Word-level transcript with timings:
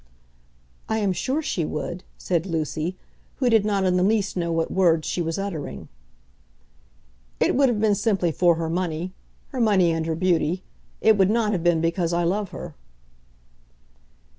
"I 0.89 0.97
am 0.97 1.13
sure 1.13 1.43
she 1.43 1.63
would," 1.63 2.03
said 2.17 2.47
Lucy, 2.47 2.97
who 3.35 3.51
did 3.51 3.63
not 3.63 3.83
in 3.83 3.97
the 3.97 4.01
least 4.03 4.35
know 4.35 4.51
what 4.51 4.71
words 4.71 5.07
she 5.07 5.21
was 5.21 5.37
uttering. 5.37 5.89
"It 7.39 7.53
would 7.53 7.69
have 7.69 7.79
been 7.79 7.93
simply 7.93 8.31
for 8.31 8.55
her 8.55 8.67
money, 8.67 9.13
her 9.49 9.59
money 9.61 9.91
and 9.91 10.03
her 10.07 10.15
beauty. 10.15 10.63
It 11.01 11.19
would 11.19 11.29
not 11.29 11.51
have 11.51 11.63
been 11.63 11.81
because 11.81 12.13
I 12.13 12.23
love 12.23 12.49
her." 12.49 12.73